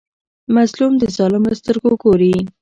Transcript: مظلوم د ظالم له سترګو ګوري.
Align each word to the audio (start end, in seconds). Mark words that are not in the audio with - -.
مظلوم 0.55 0.93
د 0.97 1.03
ظالم 1.17 1.43
له 1.49 1.55
سترګو 1.61 1.91
ګوري. 2.03 2.35